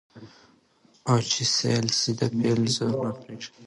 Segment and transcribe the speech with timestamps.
[1.09, 3.49] او چي سېل سي د پیل زور نه په رسیږي